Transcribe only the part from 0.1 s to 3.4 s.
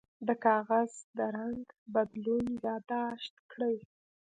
د کاغذ د رنګ بدلون یاد داشت